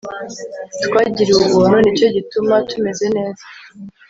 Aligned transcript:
twagiriwe 0.85 1.41
ubuntu 1.47 1.75
ni 1.81 1.91
cyo 1.97 2.07
gituma 2.15 2.53
tumeze 2.69 3.05
neza 3.15 3.43